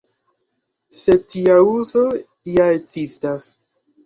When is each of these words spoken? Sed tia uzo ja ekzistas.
Sed 0.99 1.27
tia 1.33 1.57
uzo 1.75 2.03
ja 2.55 2.67
ekzistas. 2.79 3.47